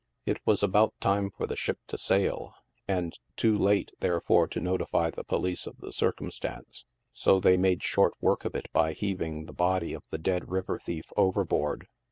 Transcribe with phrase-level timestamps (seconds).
[0.25, 2.55] It was about time for the ship to sail,
[2.87, 7.83] and too late, there fore to notify the police of the circumstance, so they made
[7.83, 11.87] short work of it by heaving the body of the dead river thief overboard.